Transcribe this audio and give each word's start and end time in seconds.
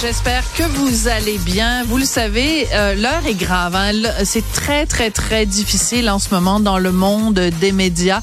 J'espère 0.00 0.44
que 0.54 0.64
vous 0.64 1.08
allez 1.08 1.38
bien. 1.38 1.84
Vous 1.84 1.96
le 1.96 2.04
savez, 2.04 2.66
euh, 2.72 2.94
l'heure 2.94 3.26
est 3.26 3.34
grave. 3.34 3.74
Hein? 3.74 3.92
C'est 4.24 4.44
très, 4.52 4.86
très, 4.86 5.10
très 5.10 5.46
difficile 5.46 6.10
en 6.10 6.18
ce 6.18 6.34
moment 6.34 6.60
dans 6.60 6.78
le 6.78 6.92
monde 6.92 7.38
des 7.38 7.72
médias. 7.72 8.22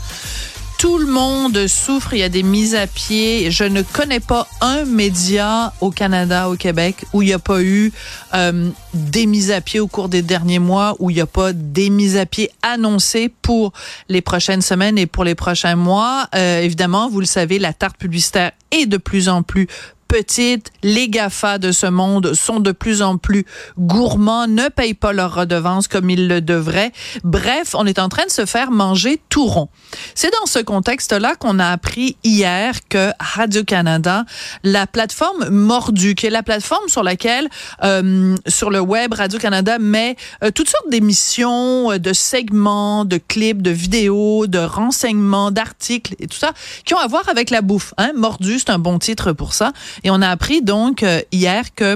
Tout 0.77 0.97
le 0.97 1.07
monde 1.07 1.67
souffre, 1.67 2.13
il 2.13 2.19
y 2.19 2.23
a 2.23 2.29
des 2.29 2.43
mises 2.43 2.75
à 2.75 2.87
pied. 2.87 3.51
Je 3.51 3.63
ne 3.63 3.81
connais 3.81 4.19
pas 4.19 4.47
un 4.61 4.85
média 4.85 5.73
au 5.81 5.91
Canada, 5.91 6.49
au 6.49 6.55
Québec, 6.55 7.03
où 7.13 7.21
il 7.21 7.25
n'y 7.25 7.33
a 7.33 7.39
pas 7.39 7.61
eu 7.61 7.91
euh, 8.33 8.69
des 8.93 9.25
mises 9.25 9.51
à 9.51 9.59
pied 9.59 9.79
au 9.79 9.87
cours 9.87 10.07
des 10.07 10.21
derniers 10.21 10.59
mois, 10.59 10.95
où 10.99 11.09
il 11.09 11.15
n'y 11.15 11.21
a 11.21 11.25
pas 11.25 11.51
des 11.51 11.89
mises 11.89 12.15
à 12.15 12.25
pied 12.25 12.49
annoncées 12.61 13.29
pour 13.41 13.73
les 14.07 14.21
prochaines 14.21 14.61
semaines 14.61 14.97
et 14.97 15.05
pour 15.05 15.25
les 15.25 15.35
prochains 15.35 15.75
mois. 15.75 16.27
Euh, 16.33 16.61
évidemment, 16.61 17.09
vous 17.09 17.19
le 17.19 17.25
savez, 17.25 17.59
la 17.59 17.73
tarte 17.73 17.97
publicitaire 17.97 18.51
est 18.71 18.85
de 18.85 18.97
plus 18.97 19.27
en 19.27 19.43
plus 19.43 19.67
petites. 20.09 20.71
Les 20.83 21.07
GAFA 21.07 21.59
de 21.59 21.71
ce 21.71 21.85
monde 21.85 22.33
sont 22.33 22.59
de 22.59 22.71
plus 22.71 23.01
en 23.01 23.17
plus 23.17 23.45
gourmands, 23.77 24.47
ne 24.47 24.67
payent 24.67 24.95
pas 24.95 25.13
leurs 25.13 25.35
redevances 25.35 25.87
comme 25.87 26.09
ils 26.09 26.27
le 26.27 26.41
devraient. 26.41 26.91
Bref, 27.23 27.75
on 27.75 27.85
est 27.85 27.99
en 27.99 28.09
train 28.09 28.25
de 28.25 28.31
se 28.31 28.45
faire 28.45 28.71
manger 28.71 29.21
tout 29.29 29.45
rond. 29.45 29.69
C'est 30.15 30.31
dans 30.31 30.47
ce 30.47 30.59
contexte-là 30.59 31.35
qu'on 31.35 31.59
a 31.59 31.67
appris 31.67 32.17
hier 32.23 32.75
que 32.89 33.11
Radio-Canada, 33.19 34.25
la 34.63 34.87
plateforme 34.87 35.49
Mordu, 35.49 36.15
qui 36.15 36.25
est 36.25 36.31
la 36.31 36.43
plateforme 36.43 36.89
sur 36.89 37.03
laquelle, 37.03 37.47
euh, 37.83 38.35
sur 38.47 38.71
le 38.71 38.79
web, 38.79 39.13
Radio-Canada 39.13 39.77
met 39.79 40.15
euh, 40.43 40.49
toutes 40.49 40.69
sortes 40.69 40.89
d'émissions, 40.89 41.91
euh, 41.91 41.99
de 41.99 42.13
segments, 42.13 43.05
de 43.05 43.17
clips, 43.17 43.61
de 43.61 43.71
vidéos, 43.71 44.47
de 44.47 44.57
renseignements, 44.59 45.51
d'articles 45.51 46.15
et 46.19 46.25
tout 46.25 46.37
ça, 46.37 46.53
qui 46.83 46.95
ont 46.95 46.99
à 46.99 47.07
voir 47.07 47.29
avec 47.29 47.51
la 47.51 47.61
bouffe. 47.61 47.93
Hein? 47.97 48.11
Mordu, 48.15 48.57
c'est 48.57 48.71
un 48.71 48.79
bon 48.79 48.97
titre 48.97 49.33
pour 49.33 49.53
ça. 49.53 49.71
Et 50.03 50.11
on 50.11 50.21
a 50.21 50.29
appris 50.29 50.61
donc 50.61 51.03
euh, 51.03 51.21
hier 51.31 51.73
que 51.73 51.95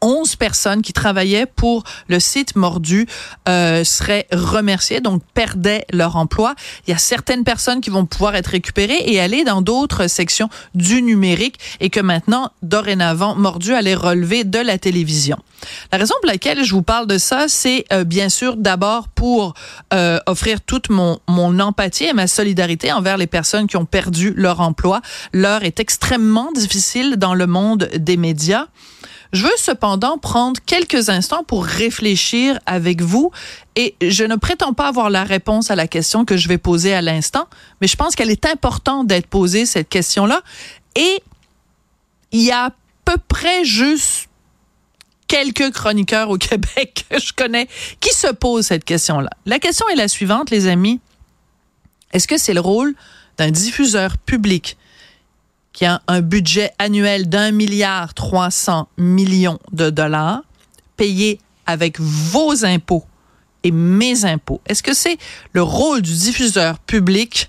11 0.00 0.36
personnes 0.36 0.82
qui 0.82 0.92
travaillaient 0.92 1.46
pour 1.46 1.84
le 2.08 2.20
site 2.20 2.56
mordu 2.56 3.06
euh, 3.48 3.84
seraient 3.84 4.26
remerciées, 4.32 5.00
donc 5.00 5.22
perdaient 5.34 5.84
leur 5.92 6.16
emploi. 6.16 6.54
Il 6.86 6.90
y 6.90 6.94
a 6.94 6.98
certaines 6.98 7.44
personnes 7.44 7.80
qui 7.80 7.90
vont 7.90 8.06
pouvoir 8.06 8.34
être 8.34 8.48
récupérées 8.48 9.02
et 9.06 9.20
aller 9.20 9.44
dans 9.44 9.62
d'autres 9.62 10.06
sections 10.06 10.48
du 10.74 11.02
numérique 11.02 11.58
et 11.80 11.90
que 11.90 12.00
maintenant, 12.00 12.50
dorénavant, 12.62 13.34
mordu 13.34 13.74
allait 13.74 13.94
relever 13.94 14.44
de 14.44 14.58
la 14.58 14.78
télévision. 14.78 15.38
La 15.92 15.98
raison 15.98 16.14
pour 16.20 16.30
laquelle 16.30 16.64
je 16.64 16.72
vous 16.72 16.82
parle 16.82 17.06
de 17.06 17.18
ça, 17.18 17.46
c'est 17.48 17.84
euh, 17.92 18.04
bien 18.04 18.28
sûr 18.28 18.56
d'abord 18.56 19.08
pour 19.08 19.54
euh, 19.92 20.18
offrir 20.26 20.60
toute 20.60 20.90
mon, 20.90 21.18
mon 21.28 21.58
empathie 21.58 22.04
et 22.04 22.12
ma 22.12 22.26
solidarité 22.26 22.92
envers 22.92 23.16
les 23.16 23.26
personnes 23.26 23.66
qui 23.66 23.76
ont 23.76 23.84
perdu 23.84 24.32
leur 24.36 24.60
emploi. 24.60 25.00
L'heure 25.32 25.64
est 25.64 25.80
extrêmement 25.80 26.52
difficile 26.52 27.16
dans 27.16 27.34
le 27.34 27.46
monde 27.46 27.90
des 27.96 28.16
médias. 28.16 28.66
Je 29.32 29.44
veux 29.44 29.56
cependant 29.58 30.16
prendre 30.16 30.58
quelques 30.64 31.10
instants 31.10 31.44
pour 31.44 31.64
réfléchir 31.64 32.58
avec 32.64 33.02
vous 33.02 33.30
et 33.76 33.94
je 34.00 34.24
ne 34.24 34.36
prétends 34.36 34.72
pas 34.72 34.88
avoir 34.88 35.10
la 35.10 35.24
réponse 35.24 35.70
à 35.70 35.76
la 35.76 35.86
question 35.86 36.24
que 36.24 36.36
je 36.36 36.48
vais 36.48 36.58
poser 36.58 36.94
à 36.94 37.02
l'instant, 37.02 37.46
mais 37.80 37.86
je 37.86 37.96
pense 37.96 38.14
qu'elle 38.14 38.30
est 38.30 38.46
importante 38.46 39.06
d'être 39.06 39.26
posée, 39.26 39.66
cette 39.66 39.88
question-là. 39.88 40.40
Et 40.96 41.22
il 42.32 42.40
y 42.40 42.50
a 42.50 42.66
à 42.66 42.70
peu 43.04 43.16
près 43.28 43.64
juste 43.64 44.28
quelques 45.26 45.72
chroniqueurs 45.72 46.30
au 46.30 46.38
Québec 46.38 47.04
que 47.10 47.20
je 47.20 47.32
connais 47.32 47.68
qui 48.00 48.14
se 48.14 48.28
posent 48.28 48.66
cette 48.66 48.84
question-là. 48.84 49.30
La 49.44 49.58
question 49.58 49.86
est 49.90 49.96
la 49.96 50.08
suivante, 50.08 50.50
les 50.50 50.66
amis. 50.66 51.00
Est-ce 52.12 52.26
que 52.26 52.38
c'est 52.38 52.54
le 52.54 52.60
rôle 52.60 52.94
d'un 53.36 53.50
diffuseur 53.50 54.16
public 54.16 54.78
qui 55.72 55.84
a 55.84 56.02
un 56.08 56.20
budget 56.20 56.72
annuel 56.78 57.28
d'un 57.28 57.50
milliard 57.50 58.14
300 58.14 58.88
millions 58.96 59.58
de 59.72 59.90
dollars 59.90 60.42
payé 60.96 61.40
avec 61.66 62.00
vos 62.00 62.64
impôts 62.64 63.04
et 63.62 63.70
mes 63.70 64.24
impôts. 64.24 64.60
Est-ce 64.66 64.82
que 64.82 64.94
c'est 64.94 65.18
le 65.52 65.62
rôle 65.62 66.02
du 66.02 66.12
diffuseur 66.12 66.78
public 66.78 67.48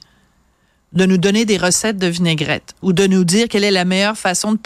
de 0.94 1.06
nous 1.06 1.18
donner 1.18 1.46
des 1.46 1.58
recettes 1.58 1.98
de 1.98 2.08
vinaigrette 2.08 2.74
ou 2.82 2.94
de 2.94 3.06
nous 3.06 3.24
dire 3.24 3.48
quelle 3.48 3.64
est 3.64 3.72
la 3.72 3.86
meilleure 3.86 4.18
façon 4.18 4.54
de 4.54 4.60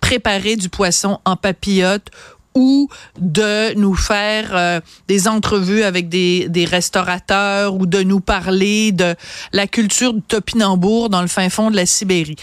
préparer 0.00 0.56
du 0.56 0.68
poisson 0.68 1.18
en 1.24 1.36
papillote 1.36 2.10
ou 2.54 2.88
de 3.18 3.74
nous 3.74 3.94
faire 3.94 4.56
euh, 4.56 4.80
des 5.08 5.28
entrevues 5.28 5.82
avec 5.82 6.08
des, 6.08 6.66
restaurateurs 6.68 7.74
ou 7.74 7.86
de 7.86 8.02
nous 8.02 8.20
parler 8.20 8.92
de 8.92 9.14
la 9.52 9.66
culture 9.66 10.14
du 10.14 10.22
topinambour 10.22 11.10
dans 11.10 11.20
le 11.20 11.28
fin 11.28 11.50
fond 11.50 11.70
de 11.70 11.76
la 11.76 11.84
Sibérie? 11.84 12.36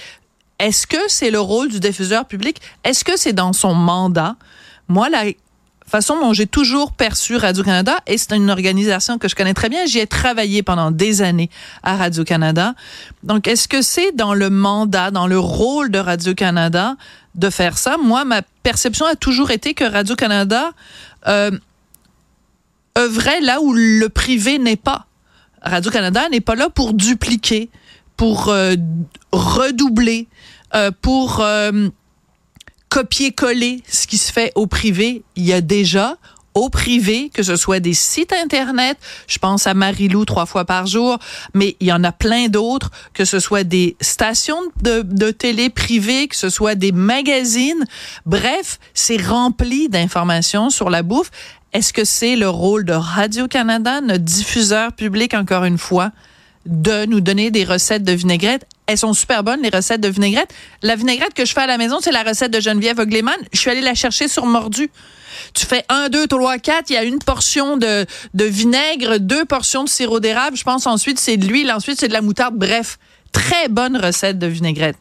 Est-ce 0.63 0.88
que 0.88 1.09
c'est 1.09 1.29
le 1.29 1.41
rôle 1.41 1.68
du 1.68 1.81
diffuseur 1.81 2.24
public? 2.24 2.62
Est-ce 2.85 3.03
que 3.03 3.18
c'est 3.18 3.34
dans 3.34 3.51
son 3.51 3.74
mandat? 3.74 4.38
Moi, 4.88 5.09
la 5.09 5.25
façon 5.85 6.18
dont 6.22 6.31
j'ai 6.31 6.47
toujours 6.47 6.94
perçu 6.94 7.35
Radio-Canada, 7.35 7.97
et 8.07 8.18
c'est 8.18 8.34
une 8.34 8.50
organisation 8.50 9.18
que 9.18 9.28
je 9.28 9.35
connais 9.35 9.53
très 9.53 9.68
bien, 9.68 9.85
j'y 9.85 10.00
ai 10.00 10.07
travaillé 10.07 10.63
pendant 10.63 10.90
des 10.90 11.22
années 11.22 11.50
à 11.84 11.97
Radio-Canada. 11.97 12.75
Donc, 13.23 13.46
est-ce 13.46 13.68
que 13.68 13.81
c'est 13.81 14.13
dans 14.13 14.34
le 14.34 14.50
mandat, 14.50 15.12
dans 15.12 15.28
le 15.28 15.38
rôle 15.38 15.91
de 15.91 16.00
Radio-Canada 16.00 16.96
de 17.35 17.50
faire 17.50 17.78
ça? 17.78 17.97
Moi, 17.97 18.23
ma 18.23 18.41
perception 18.63 19.06
a 19.06 19.18
toujours 19.18 19.52
été 19.52 19.73
que 19.73 19.84
Radio-Canada 19.84 20.72
euh, 21.28 21.52
œuvrait 22.97 23.41
là 23.41 23.59
où 23.59 23.73
le 23.73 24.07
privé 24.07 24.59
n'est 24.59 24.78
pas. 24.78 25.07
Radio-Canada 25.62 26.29
n'est 26.29 26.40
pas 26.40 26.56
là 26.56 26.69
pour 26.69 26.94
dupliquer, 26.94 27.69
pour 28.18 28.50
euh, 28.50 28.75
redoubler, 29.31 30.28
euh, 30.75 30.91
pour 31.01 31.40
euh, 31.41 31.90
copier-coller 32.90 33.84
ce 33.88 34.07
qui 34.07 34.18
se 34.18 34.31
fait 34.31 34.51
au 34.56 34.68
privé. 34.68 35.24
Il 35.35 35.46
y 35.46 35.53
a 35.53 35.62
déjà 35.62 36.18
au 36.53 36.69
privé, 36.69 37.31
que 37.34 37.41
ce 37.41 37.56
soit 37.56 37.79
des 37.79 37.96
sites 37.96 38.31
Internet, 38.31 38.97
je 39.28 39.40
pense 39.40 39.66
à 39.66 39.73
Marilou 39.73 40.23
trois 40.25 40.46
fois 40.46 40.66
par 40.66 40.85
jour, 40.85 41.18
mais 41.56 41.75
il 41.79 41.88
y 41.88 41.91
en 41.91 42.03
a 42.03 42.12
plein 42.12 42.47
d'autres, 42.47 42.91
que 43.13 43.25
ce 43.25 43.40
soit 43.40 43.63
des 43.63 43.96
stations 44.02 44.62
de, 44.81 45.02
de 45.02 45.31
télé 45.31 45.69
privées, 45.69 46.28
que 46.28 46.35
ce 46.35 46.50
soit 46.50 46.75
des 46.75 46.91
magazines. 46.91 47.85
Bref, 48.28 48.79
c'est 48.94 49.18
rempli 49.18 49.90
d'informations 49.90 50.69
sur 50.69 50.91
la 50.91 51.02
bouffe. 51.02 51.31
Est-ce 51.73 51.91
que 51.91 52.06
c'est 52.06 52.35
le 52.35 52.50
rôle 52.50 52.85
de 52.85 52.94
Radio-Canada, 52.94 54.02
notre 54.02 54.23
diffuseur 54.23 54.94
public, 54.94 55.34
encore 55.34 55.63
une 55.63 55.79
fois, 55.79 56.12
de 56.66 57.06
nous 57.06 57.22
donner 57.22 57.51
des 57.51 57.63
recettes 57.63 58.03
de 58.03 58.13
vinaigrette? 58.13 58.66
elles 58.88 58.97
sont 58.97 59.13
super 59.13 59.44
bonnes, 59.44 59.62
les 59.62 59.69
recettes 59.69 60.01
de 60.01 60.07
vinaigrette. 60.07 60.53
La 60.81 60.96
vinaigrette 60.96 61.34
que 61.34 61.46
je 61.46 61.53
fais 61.53 61.62
à 61.62 61.68
la 61.68 61.78
maison, 61.78 62.00
c'est 62.01 62.12
la 62.12 62.24
recette 62.24 62.51
de 62.51 62.59
Geneviève 62.59 63.00
Ogleman. 63.00 63.35
Je 63.51 63.59
suis 63.59 63.69
allée 63.69 63.81
la 63.81 63.96
chercher 63.96 64.28
sur 64.28 64.46
Mordu. 64.46 64.90
Tu 65.53 65.66
fais 65.66 65.84
un, 65.90 66.09
deux, 66.09 66.28
trois, 66.28 66.57
quatre, 66.59 66.90
il 66.90 66.94
y 66.94 66.97
a 66.97 67.03
une 67.03 67.19
portion 67.19 67.78
de, 67.78 68.06
de 68.34 68.46
vinaigre, 68.46 69.18
deux 69.19 69.46
portions 69.46 69.84
de 69.84 69.90
sirop 69.90 70.19
d'érable. 70.19 70.57
Je 70.57 70.63
pense 70.63 70.85
ensuite 70.85 71.19
c'est 71.19 71.38
de 71.38 71.47
l'huile, 71.47 71.72
ensuite 71.72 72.00
c'est 72.00 72.07
de 72.07 72.13
la 72.13 72.22
moutarde. 72.22 72.56
Bref, 72.56 73.00
très 73.31 73.68
bonne 73.69 73.97
recette 73.97 74.38
de 74.38 74.47
vinaigrette. 74.47 74.97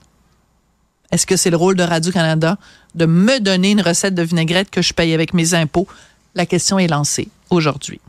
Est-ce 1.11 1.27
que 1.27 1.37
c'est 1.37 1.51
le 1.51 1.57
rôle 1.57 1.77
de 1.77 1.83
Radio-Canada 1.83 2.57
de 2.95 3.05
me 3.05 3.39
donner 3.41 3.73
une 3.73 3.83
recette 3.83 4.15
de 4.15 4.23
vinaigrette 4.23 4.71
que 4.71 4.81
je 4.81 4.95
paye 4.95 5.13
avec 5.13 5.35
mes 5.35 5.55
impôts? 5.55 5.89
La 6.35 6.47
question 6.47 6.79
est 6.79 6.89
lancée 6.89 7.29
aujourd'hui. 7.51 8.01